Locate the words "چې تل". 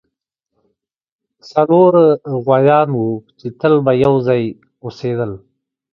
3.39-3.73